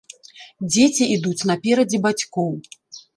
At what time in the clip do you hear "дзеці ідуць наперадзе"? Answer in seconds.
0.71-1.97